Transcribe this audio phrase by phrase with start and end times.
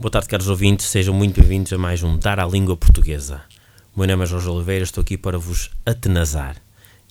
[0.00, 3.42] Boa tarde, caros ouvintes, sejam muito bem-vindos a mais um Dar à Língua Portuguesa.
[3.94, 6.56] O meu nome é Jorge Oliveira, estou aqui para vos atenazar.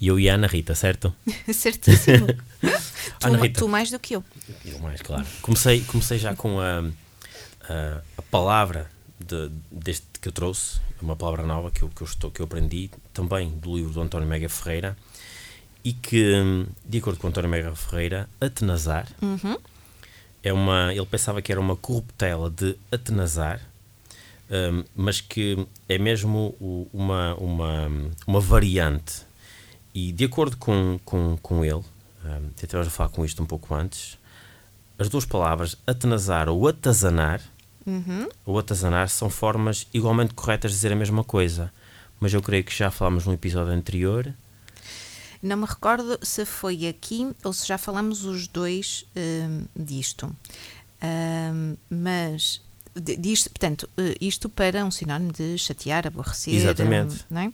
[0.01, 1.13] E eu e a Ana Rita, certo?
[1.53, 2.25] Certíssimo.
[2.59, 3.59] tu, Ana Rita.
[3.59, 4.23] tu mais do que eu.
[4.65, 5.23] Eu mais, claro.
[5.39, 6.79] Comecei, comecei já com a,
[7.69, 12.07] a, a palavra de, deste que eu trouxe, uma palavra nova que eu, que, eu
[12.07, 14.97] estou, que eu aprendi, também do livro do António Mega Ferreira,
[15.83, 19.59] e que, de acordo com o António Mega Ferreira, atenazar Uhum.
[20.43, 20.93] É uma.
[20.93, 23.61] Ele pensava que era uma corruptela de atenazar,
[24.49, 26.55] hum, mas que é mesmo
[26.93, 27.91] uma, uma,
[28.27, 29.27] uma variante.
[29.93, 31.83] E de acordo com, com, com ele,
[32.23, 34.17] até vamos a falar com isto um pouco antes,
[34.97, 37.41] as duas palavras atenazar ou atazanar,
[37.87, 38.27] Uhum.
[38.45, 41.71] ou atazanar são formas igualmente corretas de dizer a mesma coisa.
[42.19, 44.31] Mas eu creio que já falámos num episódio anterior.
[45.41, 50.35] Não me recordo se foi aqui ou se já falamos os dois hum, disto.
[51.01, 52.61] Hum, mas
[52.95, 56.53] disto, portanto, eh, isto para um sinónimo de chatear, aborrecer.
[56.53, 57.15] Exatamente.
[57.15, 57.53] hum, não é?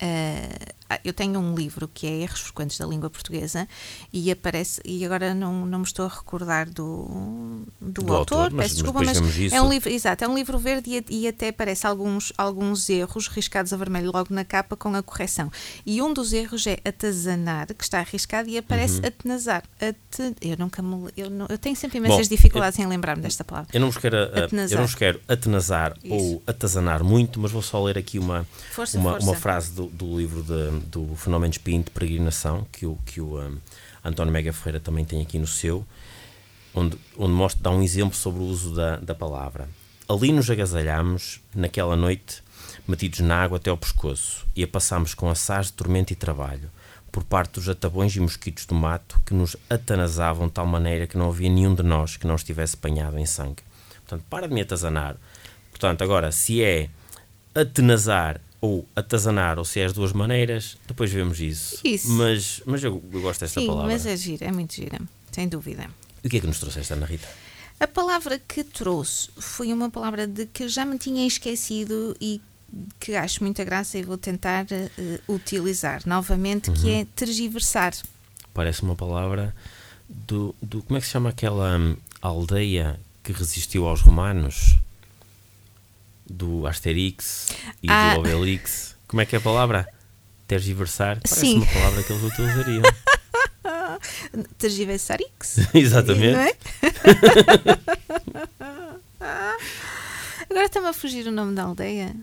[0.00, 3.66] Ah, eu tenho um livro que é Erros Frequentes da Língua Portuguesa
[4.12, 8.52] e aparece, e agora não, não me estou a recordar do, do, Do autor, autor,
[8.52, 9.54] mas- peço mas desculpa, mas, isso.
[9.54, 13.28] é um livro, exato, é um livro verde e, e até aparece alguns, alguns erros
[13.28, 15.50] riscados a vermelho logo na capa com a correção.
[15.86, 19.06] E um dos erros é atazanar, que está arriscado, e aparece Uhum.
[19.06, 19.62] atenazar.
[19.80, 23.42] Ate, eu nunca me, eu, não- eu tenho sempre imensas Bom, dificuldades em lembrar-me desta
[23.44, 23.70] palavra.
[23.72, 24.72] Eu não vos quero, Atenazar.
[24.76, 26.14] eu não vos quero atenazar Isso.
[26.14, 29.26] ou atazanar muito, mas vou só ler aqui uma, Força, uma, força.
[29.26, 33.20] uma frase do, do livro de- do Fenómeno de Espinho de Peregrinação, que o, que
[33.20, 33.58] o um,
[34.04, 35.86] António Mega Ferreira também tem aqui no seu,
[36.74, 39.68] onde, onde mostra, dá um exemplo sobre o uso da, da palavra.
[40.08, 42.42] Ali nos agasalhámos, naquela noite,
[42.86, 46.70] metidos na água até ao pescoço, e a passámos com assaz de tormento e trabalho,
[47.10, 51.16] por parte dos atabões e mosquitos do mato que nos atanasavam de tal maneira que
[51.16, 53.62] não havia nenhum de nós que não estivesse banhado em sangue.
[54.00, 55.16] Portanto, para de me atazanar.
[55.70, 56.90] Portanto, agora, se é
[57.54, 61.78] atenazar ou atazanar, ou se é as duas maneiras, depois vemos isso.
[61.84, 62.08] Isso.
[62.12, 63.92] Mas, mas eu, eu gosto desta Sim, palavra.
[63.92, 64.98] mas é gira, é muito gira,
[65.32, 65.86] sem dúvida.
[66.22, 67.28] E o que é que nos trouxeste, Ana Rita?
[67.78, 72.40] A palavra que trouxe foi uma palavra de que já me tinha esquecido e
[72.98, 77.00] que acho muita graça e vou tentar eh, utilizar novamente, que Uhum.
[77.00, 77.92] é tergiversar.
[78.54, 79.54] Parece uma palavra
[80.08, 84.76] do, do como é que se chama aquela hum, aldeia que resistiu aos romanos?
[86.26, 87.48] Do Asterix
[87.82, 88.14] e Ah.
[88.14, 88.96] do Obelix.
[89.06, 89.86] Como é que é a palavra?
[90.46, 91.20] Tergiversar?
[91.22, 91.56] Parece Sim.
[91.58, 92.82] uma palavra que eles utilizariam.
[94.58, 95.58] Tergiversarix.
[95.74, 96.36] Exatamente.
[96.36, 96.56] É?
[100.50, 102.14] Agora está-me a fugir o nome da aldeia.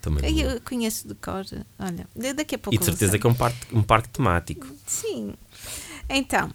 [0.00, 1.44] Também não- Eu conheço de cor.
[1.78, 2.74] Olha, daqui a pouco.
[2.74, 4.66] E de certeza que é um parque, um parque temático.
[4.86, 5.34] Sim.
[6.08, 6.50] Então,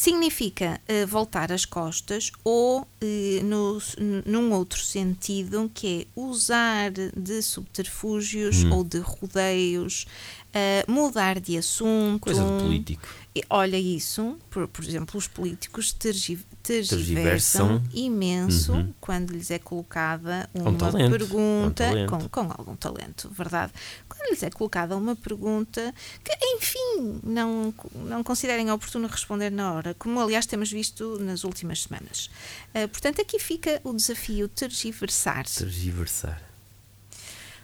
[0.00, 3.78] significa eh, voltar as costas ou, eh, no,
[4.26, 8.72] num outro sentido, que é usar de subterfúgios Hum.
[8.74, 10.06] ou de rodeios,
[10.52, 12.20] eh, mudar de assunto.
[12.20, 13.06] Coisa de político.
[13.50, 17.80] Olha isso, por, por exemplo, os políticos tergi- Tergiversam.
[17.80, 18.94] tergiversam imenso Uhum.
[19.00, 23.72] quando lhes é colocada um uma talento, pergunta um com, com algum talento, verdade?
[24.08, 27.74] Quando lhes é colocada uma pergunta que, enfim, não,
[28.06, 32.30] não considerem oportuno responder na hora, como aliás temos visto nas últimas semanas.
[32.72, 35.44] Ah, portanto, aqui fica o desafio tergiversar.
[35.48, 36.40] Tergiversar.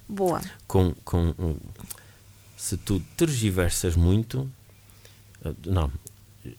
[0.09, 0.43] Boa.
[0.67, 1.33] com, com
[2.57, 4.51] se tu tergiversas muito, uh,
[5.67, 5.91] não,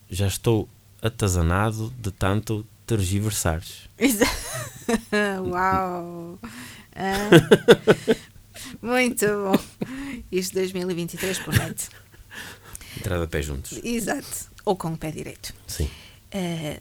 [0.09, 0.67] já estou
[1.01, 3.89] atazanado de tanto tergiversares.
[5.47, 6.39] Uau!
[6.95, 7.29] Ah,
[8.81, 9.59] muito bom.
[10.31, 11.89] Isto 2023 promete.
[12.97, 13.79] Entrada a pé juntos.
[13.83, 14.49] Exato.
[14.65, 15.53] Ou com o pé direito.
[15.67, 15.89] Sim.
[16.31, 16.79] Eh,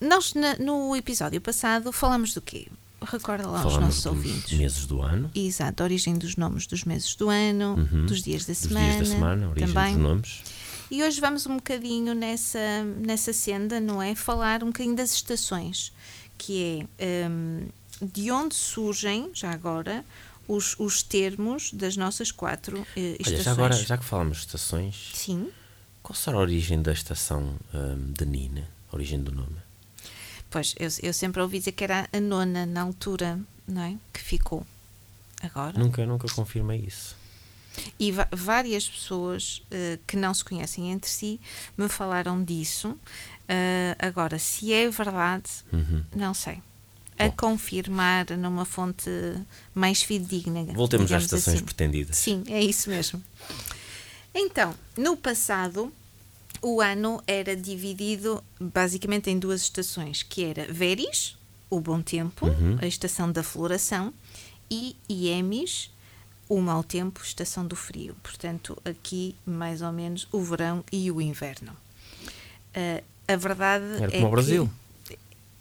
[0.00, 2.68] nós, na- no episódio passado, falamos do quê?
[3.04, 4.52] Recorda lá Falamos nossos dos ouvintes.
[4.56, 8.06] meses do ano, Exato, a origem dos nomes dos meses do ano, Uhum.
[8.06, 8.86] dos dias da dos semana.
[8.94, 9.94] dias da semana, a origem também.
[9.94, 10.42] dos nomes.
[10.92, 14.14] E hoje vamos um bocadinho nessa, nessa senda, não é?
[14.14, 15.90] Falar um bocadinho das estações,
[16.36, 17.66] que é hum,
[18.02, 20.04] de onde surgem, já agora,
[20.46, 23.42] os, os termos das nossas quatro eh, Olha, estações.
[23.42, 25.50] já agora, já que falamos de estações, Sim.
[26.02, 28.68] qual será a origem da estação hum, de Nina?
[28.92, 29.56] A origem do nome?
[30.50, 33.96] Pois, eu, eu sempre ouvi dizer que era a nona na altura, não é?
[34.12, 34.66] Que ficou.
[35.40, 35.72] Agora.
[35.78, 37.16] Nunca, nunca confirmei isso.
[37.98, 41.40] E várias pessoas uh, que não se conhecem entre si
[41.76, 42.90] me falaram disso.
[42.90, 46.04] Uh, agora, se é verdade, uhum.
[46.14, 46.60] não sei.
[47.18, 47.32] A Bom.
[47.36, 49.10] confirmar numa fonte
[49.74, 50.64] mais fidedigna.
[50.72, 51.64] Voltemos às estações assim.
[51.64, 52.16] pretendidas.
[52.16, 53.22] Sim, é isso mesmo.
[54.34, 55.92] Então, no passado,
[56.62, 61.36] o ano era dividido basicamente em duas estações, que era Veris,
[61.68, 62.78] o bom tempo, uhum.
[62.80, 64.12] a estação da floração,
[64.70, 65.90] e Iemis,
[66.48, 68.14] o mau tempo, estação do frio.
[68.22, 71.72] Portanto, aqui mais ou menos o verão e o inverno.
[72.76, 74.70] Uh, a verdade era é como o Brasil.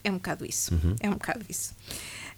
[0.04, 0.74] É um bocado isso.
[0.74, 0.95] Uhum.
[1.00, 1.74] É um bocado isso.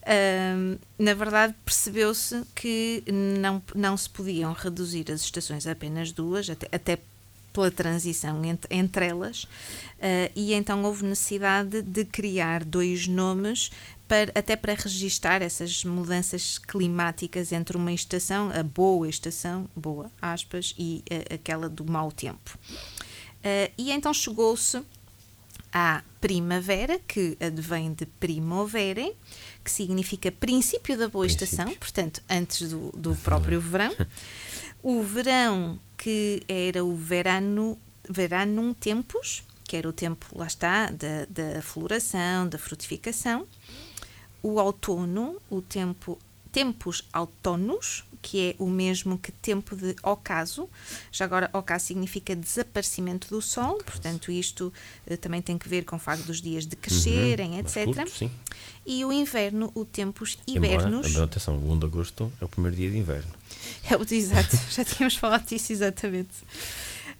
[0.04, 3.04] Uh, na verdade, percebeu-se que
[3.40, 7.00] não, não se podiam reduzir as estações a apenas duas, até, até
[7.54, 13.72] pela transição entre, entre elas, uh, e então houve necessidade de criar dois nomes
[14.14, 20.76] para, até para registar essas mudanças climáticas entre uma estação, a boa estação, boa aspas,
[20.78, 22.56] e uh, aquela do mau tempo.
[23.40, 24.80] Uh, e então chegou-se
[25.72, 29.12] à primavera, que advém de primavera,
[29.64, 31.46] que significa princípio da boa princípio.
[31.46, 33.96] estação, portanto, antes do, do próprio verão.
[34.84, 41.26] O verão, que era o verano, veranum tempus, que era o tempo, lá está, da,
[41.28, 43.48] da floração, da frutificação
[44.44, 46.20] o outono, o tempo
[46.54, 50.70] tempos autónomos, que é o mesmo que tempo de ocaso.
[51.12, 54.72] Já agora, ocaso significa desaparecimento do sol, portanto, isto
[55.10, 57.86] uh, também tem que ver com o facto dos dias de crescerem, uhum, etc.
[57.86, 58.32] Curto,
[58.86, 61.08] e o inverno, o tempos hibernos.
[61.08, 63.32] Embora, atenção, o 1 de agosto é o primeiro dia de inverno.
[63.90, 66.36] É o exato, já tínhamos falado disso exatamente.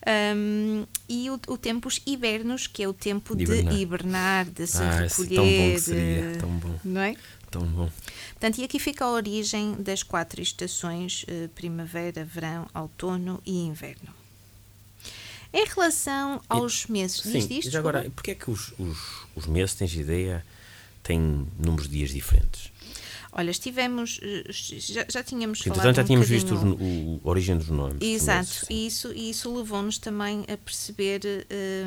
[0.06, 4.46] Um, e o, o tempos hibernos, que é o tempo de, de hibernar.
[4.46, 5.36] de se ah, recolher.
[5.36, 6.80] Tão bom que seria, tão bom.
[6.84, 7.16] Não é?
[7.50, 7.90] Tão bom.
[8.32, 14.14] Portanto, e aqui fica a origem das quatro estações: eh, primavera, verão, outono e inverno.
[15.54, 17.72] Em relação aos e, meses, sim, diz isto?
[17.72, 18.98] Já agora, porquê é que os, os,
[19.36, 20.44] os meses, tens ideia,
[21.04, 22.73] têm números de dias diferentes?
[23.36, 25.96] Olha, estivemos, eh, já, já tínhamos Sim, falado.
[25.96, 27.98] já um tínhamos visto o, o, a origem dos nomes.
[28.00, 31.22] Exato, e isso, isso levou-nos também a perceber,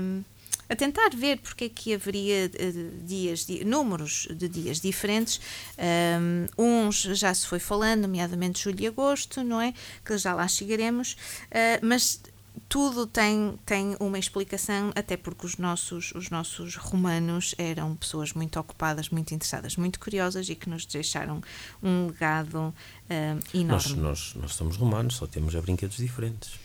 [0.00, 0.24] um,
[0.68, 5.40] a tentar ver porque é que haveria uh, dias, números de dias diferentes.
[5.78, 6.46] Um,
[6.86, 9.72] uns já se foi falando, nomeadamente julho e agosto, não é?
[10.04, 12.20] Que já lá chegaremos, uh, mas
[12.68, 18.58] tudo tem, tem uma explicação, até porque os nossos, os nossos romanos eram pessoas muito
[18.58, 21.40] ocupadas, muito interessadas, muito curiosas e que nos deixaram
[21.82, 23.66] um legado uh, enorme.
[23.66, 26.58] Nós, nós, nós somos romanos, só temos brinquedos diferentes.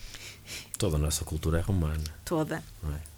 [0.76, 2.02] Toda a nossa cultura é romana.
[2.24, 2.62] Toda.
[2.84, 3.11] É?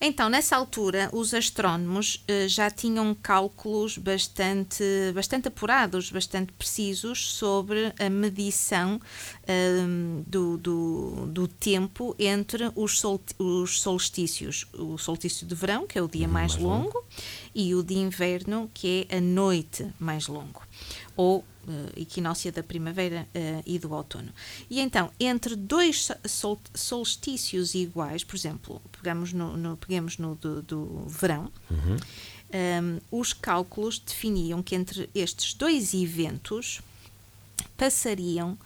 [0.00, 7.92] Então, nessa altura, os astrónomos eh, já tinham cálculos bastante, bastante apurados, bastante precisos sobre
[7.98, 9.00] a medição
[9.48, 14.66] um, do, do, do, tempo entre os, sol, os solstícios.
[14.72, 17.04] O solstício de verão, que é o dia uhum, mais, mais longo, longo,
[17.52, 20.62] e o de inverno, que é a noite mais longo.
[21.16, 21.44] Ou
[21.96, 24.30] equinócia da primavera uh, e do outono.
[24.68, 30.62] E então, entre dois sol, solstícios iguais, por exemplo, pegamos no, no pegamos no do,
[30.62, 31.94] do verão, uhum.
[31.94, 31.98] um,
[32.50, 36.82] ehm, os cálculos definiam que entre estes dois eventos
[37.76, 38.58] passariam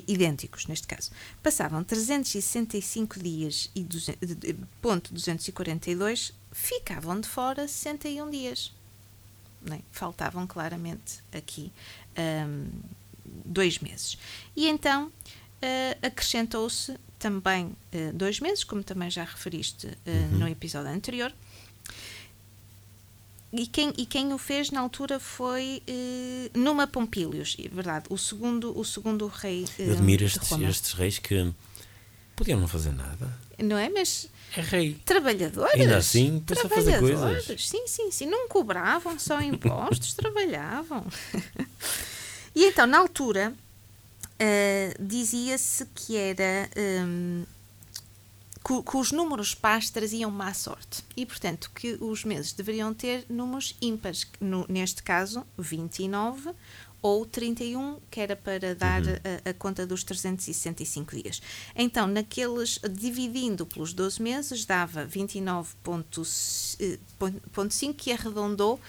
[0.06, 1.10] idênticos neste caso,
[1.42, 4.18] passavam 365 dias e 200,
[4.80, 8.72] ponto 242, ficavam de fora 61 dias.
[9.70, 9.78] É?
[9.90, 11.72] Faltavam claramente aqui
[12.46, 12.68] um,
[13.44, 14.18] dois meses.
[14.54, 20.38] E então uh, acrescentou-se também uh, dois meses, como também já referiste uh, uhum.
[20.40, 21.32] no episódio anterior.
[23.50, 28.18] E quem, e quem o fez na altura foi uh, Numa Pompílios, é verdade, o
[28.18, 29.64] segundo, o segundo rei.
[29.78, 31.50] Eu admiro estes, estes reis que
[32.36, 33.88] podiam não fazer nada não é?
[33.88, 34.94] Mas É rei.
[35.04, 35.80] trabalhadores.
[35.80, 37.20] Ainda assim, pôs a fazer coisas.
[37.20, 37.68] trabalhadores.
[37.68, 38.26] Sim, sim, sim.
[38.26, 41.06] Não cobravam só impostos, trabalhavam.
[42.54, 43.54] e então, na altura,
[44.44, 46.68] ah, dizia-se que era.
[46.76, 47.44] hum,
[48.66, 53.26] que, que os números pares traziam má sorte e, portanto, que os meses deveriam ter
[53.28, 56.50] números ímpares, no- neste caso 29
[57.02, 59.02] ou 31, que era para dar
[59.44, 61.42] a, a conta dos 365 dias.
[61.76, 68.80] Então, naqueles, dividindo pelos 12 meses, dava 29,5 que arredondou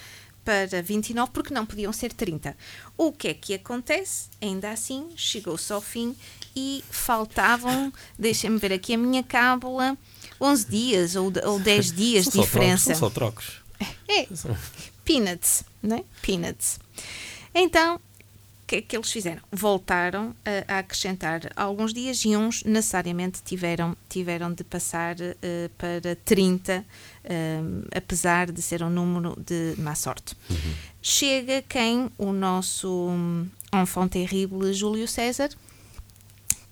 [0.45, 2.55] para 29 porque não podiam ser 30.
[2.95, 4.29] O que é que acontece?
[4.41, 6.15] Ainda assim, chegou-se ao fim
[6.55, 9.97] e faltavam, deixem-me ver aqui a minha cábula,
[10.39, 12.93] 11 dias ou, ou 10 dias de só diferença.
[12.93, 13.61] Trocos, são só trocos.
[14.07, 14.55] É, São-
[15.03, 16.03] peanuts, né?
[16.21, 16.79] Peanuts.
[17.53, 17.99] Então,
[18.67, 19.41] que é que eles fizeram?
[19.51, 20.35] Voltaram
[20.67, 26.83] a, a acrescentar alguns dias e uns necessariamente tiveram, tiveram de passar eh, para 30,
[27.23, 27.59] eh,
[27.95, 30.35] apesar de ser um número de má sorte.
[31.01, 32.09] Chega quem?
[32.17, 35.49] O nosso hum, enfant terrible Júlio César,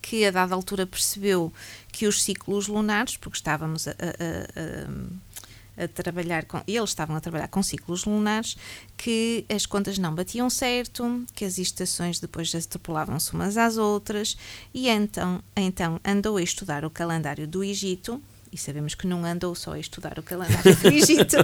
[0.01, 1.53] que a dada altura percebeu
[1.91, 5.32] que os ciclos lunares, porque estávamos a, a- a-
[5.77, 8.55] a- trabalhar com, eles estavam a trabalhar com ciclos lunares,
[8.97, 14.37] que as contas não batiam certo, que as estações depois extrapolavam-se umas às outras,
[14.73, 19.55] e então, então andou a estudar o calendário do Egito, e sabemos que não andou
[19.55, 21.37] só a estudar o calendário do Egito,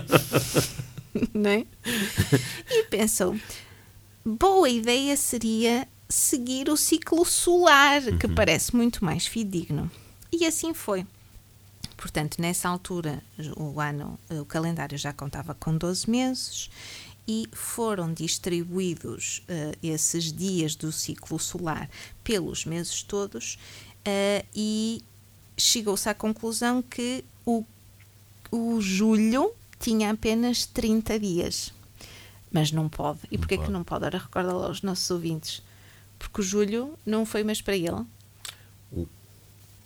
[1.34, 1.66] não é?
[2.70, 3.36] E pensou,
[4.24, 9.90] boa ideia seria seguir o ciclo solar, que parece muito mais fidedigno.
[10.32, 11.06] E assim foi.
[12.00, 13.22] Portanto, nessa altura,
[13.58, 16.70] o ano, o calendário já contava com 12 meses
[17.28, 21.90] e foram distribuídos eh, esses dias do ciclo solar
[22.24, 23.60] pelos meses todos
[24.06, 25.04] eh, e
[25.58, 27.66] chegou-se à conclusão que o,
[28.50, 31.74] o julho tinha apenas 30 dias.
[32.50, 33.20] Mas não pode.
[33.30, 33.74] E porquê que pode.
[33.74, 34.06] não pode?
[34.06, 35.62] Ora, recorda lá aos nossos ouvintes.
[36.18, 38.06] Porque o julho não foi mês para ele.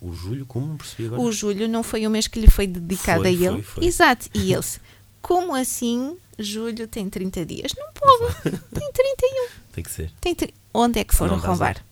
[0.05, 1.21] O Júlio, como percebi agora?
[1.21, 3.45] O julho não foi o mês que lhe foi dedicado Foi, a ele.
[3.45, 3.85] foi, foi.
[3.85, 4.27] Exato.
[4.33, 4.79] E eles,
[5.21, 7.71] como assim julho tem 30 dias?
[7.77, 8.33] Não pode.
[8.73, 9.47] Tem 31.
[9.71, 10.11] Tem que ser.
[10.19, 11.83] Tem tri- Onde é que foram Não roubar?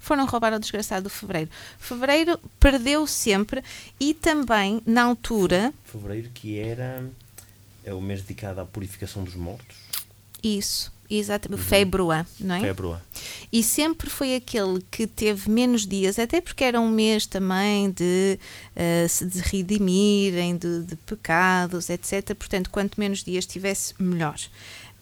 [0.00, 1.48] Foram roubar ao desgraçado fevereiro.
[1.78, 3.62] Fevereiro perdeu sempre
[4.00, 7.08] e também, na altura, Fevereiro, que era.
[7.84, 9.76] É o mês dedicado à purificação dos mortos.
[10.42, 11.66] isso, exatamente, Uhum.
[11.68, 12.60] Februá, não é?
[12.60, 13.02] Februar.
[13.52, 18.38] E sempre foi aquele que teve menos dias, até porque era um mês também de
[18.74, 22.34] eh, se de redimirem de, de pecados, etc.
[22.34, 24.36] Portanto, quanto menos dias tivesse, melhor.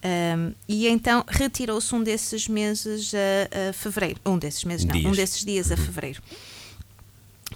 [0.05, 4.19] Ahm, e então retirou-se um desses meses a, a fevereiro.
[4.25, 5.15] Um desses meses, não, um Dias.
[5.17, 6.21] desses dias a fevereiro.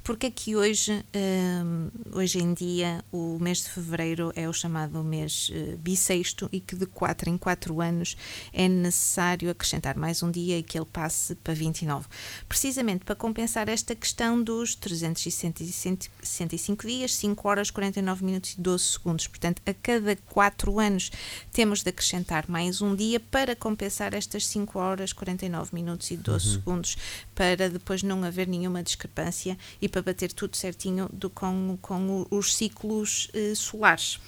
[0.07, 5.51] Porque aqui hoje, hum, hoje em dia, o mês de fevereiro é o chamado mês
[5.53, 8.15] eh, bissexto e que de 4 em 4 anos
[8.53, 12.07] é necessário acrescentar mais um dia e que ele passe para 29.
[12.47, 19.27] Precisamente para compensar esta questão dos 365 dias, 5 horas, 49 minutos e 12 segundos.
[19.27, 21.11] Portanto, a cada 4 anos
[21.51, 26.53] temos de acrescentar mais um dia para compensar estas 5 horas, 49 minutos e 12
[26.53, 26.95] segundos,
[27.35, 32.55] para depois não haver nenhuma discrepância e para bater tudo certinho do, com, com os
[32.55, 34.19] ciclos eh, solares.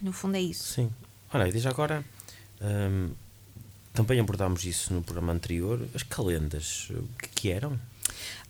[0.00, 0.72] No fundo é isso.
[0.72, 0.90] Sim.
[1.32, 2.04] Olha, e desde agora.
[2.60, 3.10] hum,
[3.92, 5.86] também abordámos isso no programa anterior.
[5.94, 7.78] As calendas, o que, que eram?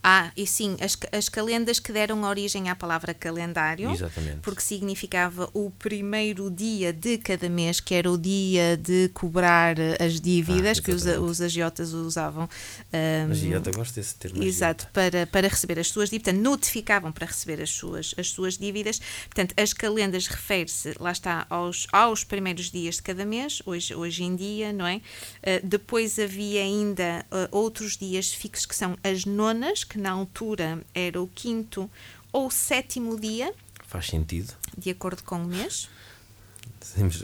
[0.05, 3.89] Ah, e sim, as, as calendas que deram origem à palavra calendário.
[3.91, 4.39] Exatamente.
[4.41, 9.95] Porque significava o primeiro dia de cada mês, que era o dia de cobrar eh,
[9.99, 12.49] as dívidas Ah, que os, os agiotas usavam.
[12.91, 14.43] ahm, Agiota, gosto desse termo.
[14.43, 18.57] Exato, para, para receber as suas dívidas, portanto, notificavam para receber as suas, as suas
[18.57, 18.99] dívidas.
[19.25, 24.23] Portanto, as calendas refere-se, lá está, aos, aos primeiros dias de cada mês, hoje, hoje
[24.25, 24.97] em dia, não é?
[24.97, 29.52] Uh, depois havia ainda uh, outros dias fixos que são as nonas,
[29.87, 31.89] que na altura era o quinto
[32.31, 33.53] ou sétimo dia,
[33.87, 34.53] Faz sentido.
[34.77, 35.87] de acordo com o mês.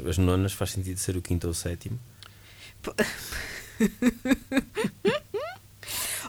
[0.07, 1.99] As nonas faz sentido ser o quinto ou o sétimo.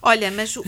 [0.02, 0.62] Olha, mas o.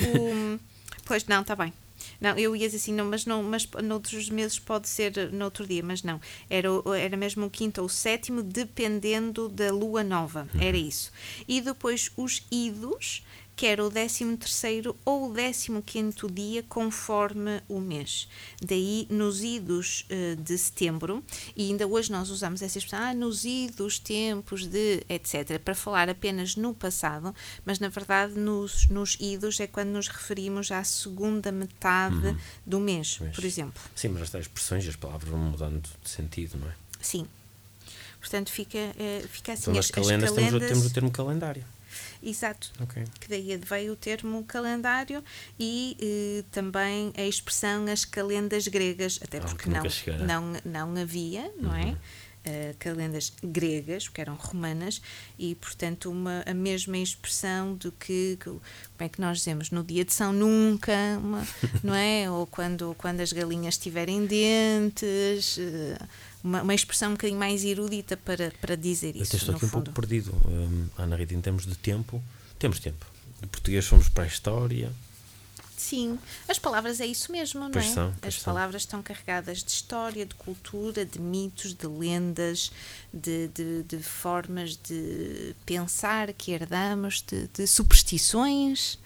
[1.04, 1.72] Pois não, está bem.
[2.20, 5.82] Não, eu ia dizer assim, não, mas, não, mas noutros meses pode ser noutro dia,
[5.82, 6.20] mas não.
[6.48, 10.46] Era, era mesmo o quinto ou o sétimo, dependendo da lua nova.
[10.60, 11.10] Era isso.
[11.48, 13.24] E depois os idos,
[13.62, 18.28] quer o 13 terceiro ou o 15 quinto dia, conforme o mês.
[18.60, 21.22] Daí, nos idos uh, de setembro,
[21.54, 26.10] e ainda hoje nós usamos essa expressão, ah, nos idos, tempos de, etc., para falar
[26.10, 27.32] apenas no passado,
[27.64, 32.38] mas na verdade nos, nos idos é quando nos referimos à segunda metade uhum.
[32.66, 33.80] do mês, por exemplo.
[33.94, 36.74] Sim, mas as expressões e as palavras vão mudando de sentido, não é?
[37.00, 37.28] Sim.
[38.18, 39.70] Portanto, fica, uh, fica assim.
[39.70, 40.50] Então, as, as calendas, calendas...
[40.50, 41.64] Temos, o, temos o termo calendário.
[42.22, 42.70] Exato.
[42.80, 43.04] Okay.
[43.20, 45.22] Que daí veio o termo calendário
[45.58, 49.82] e eh, também a expressão as calendas gregas, até porque não,
[50.26, 51.76] não, não havia, não uhum.
[51.76, 51.96] é?
[52.44, 55.00] Uh, calendas gregas, que eram romanas,
[55.38, 58.60] e portanto uma, a mesma expressão do que, como
[58.98, 61.46] é que nós dizemos, no dia de São Nunca, uma,
[61.84, 62.28] não é?
[62.28, 65.56] Ou quando, quando as galinhas tiverem dentes.
[65.56, 66.04] Uh,
[66.42, 69.36] uma, uma, expressão um bocadinho mais erudita para, para dizer isso.
[69.36, 72.20] Eu estou aqui um pouco perdido, um, Ana Rita, em termos de tempo.
[72.58, 73.06] Temos tempo.
[73.42, 74.92] Em português somos para a história.
[75.82, 77.94] Sim, as palavras é isso mesmo, pois não é?
[77.94, 78.44] São, as são.
[78.54, 82.70] palavras estão carregadas de história, de cultura, de mitos, de lendas,
[83.12, 88.96] de, de, de formas de pensar que herdamos, de, de superstições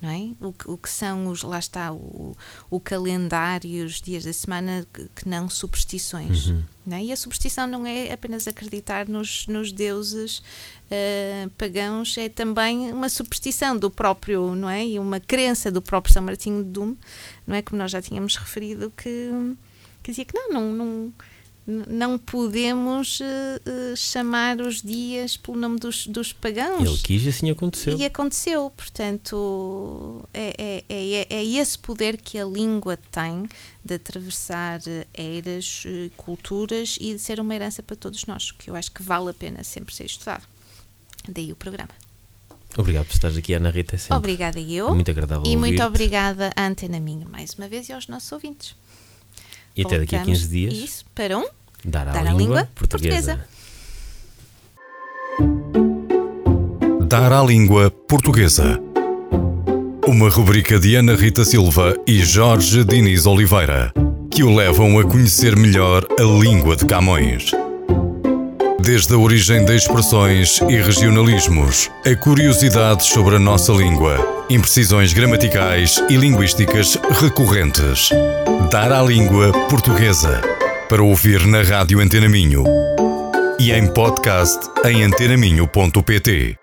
[0.00, 0.30] não é?
[0.40, 2.34] O, o que são os, lá está, o,
[2.70, 6.46] o calendário, os dias da semana que, que não superstições.
[6.46, 6.62] Uhum.
[6.86, 7.04] Não é?
[7.04, 13.08] E a superstição não é apenas acreditar nos, nos deuses uh, pagãos, é também uma
[13.08, 14.86] superstição do próprio, não é?
[14.86, 16.98] E uma crença do próprio São Martinho de Dume,
[17.46, 17.62] não é?
[17.62, 19.30] Como nós já tínhamos referido, que,
[20.02, 21.12] que dizia que não, não, não
[21.88, 26.86] não podemos uh, uh, chamar os dias pelo nome dos, dos pagãos.
[26.86, 27.96] Ele quis e assim aconteceu.
[27.96, 33.48] E aconteceu, portanto, é, é, é, é esse poder que a língua tem
[33.84, 34.80] de atravessar
[35.14, 39.02] eras, eh, culturas e de ser uma herança para todos nós, que eu acho que
[39.02, 40.46] vale a pena sempre ser estudado.
[41.28, 41.90] Daí o programa.
[42.76, 43.98] Obrigado por estar aqui, Ana Rita.
[43.98, 44.16] Sempre.
[44.16, 44.94] Obrigada eu.
[44.94, 45.50] Muito agradável.
[45.50, 48.76] E muito obrigada à Antena Minha mais uma vez e aos nossos ouvintes.
[49.76, 50.74] E até daqui a 15 dias.
[50.74, 51.46] Isso, para um
[51.84, 53.38] Dar à, Dar língua, língua portuguesa.
[53.38, 53.60] portuguesa.
[57.06, 58.80] Dar à língua portuguesa.
[60.06, 63.92] Uma rubrica de Ana Rita Silva e Jorge Diniz Oliveira,
[64.30, 67.50] que o levam a conhecer melhor a língua de Camões.
[68.78, 76.02] Desde a origem de expressões e regionalismos, a curiosidades sobre a nossa língua, imprecisões gramaticais
[76.08, 78.10] e linguísticas recorrentes.
[78.70, 80.59] Dar à língua portuguesa
[80.90, 82.64] para ouvir na Rádio Antena Minho
[83.60, 86.59] e em podcast em antenaminho.pt.